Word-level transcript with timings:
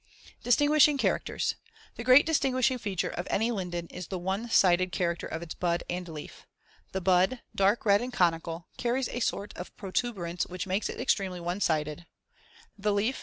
]Distinguishing 0.43 0.97
characters: 0.97 1.53
The 1.95 2.03
great 2.03 2.25
distinguishing 2.25 2.79
feature 2.79 3.11
of 3.11 3.27
any 3.29 3.51
linden 3.51 3.85
is 3.89 4.07
the 4.07 4.17
*one 4.17 4.49
sided* 4.49 4.91
character 4.91 5.27
of 5.27 5.43
its 5.43 5.53
*bud* 5.53 5.83
and 5.91 6.09
*leaf*. 6.09 6.47
The 6.91 7.01
bud, 7.01 7.41
dark 7.53 7.85
red 7.85 8.01
and 8.01 8.11
conical, 8.11 8.65
carries 8.77 9.09
a 9.09 9.19
sort 9.19 9.55
of 9.55 9.77
protuberance 9.77 10.47
which 10.47 10.65
makes 10.65 10.89
it 10.89 10.99
extremely 10.99 11.39
one 11.39 11.61
sided 11.61 11.99
as 11.99 12.01
shown 12.01 12.01
in 12.01 12.01
Fig. 12.01 12.67
77. 12.77 12.81
The 12.83 12.91
leaf, 12.93 13.15
Fig. 13.17 13.19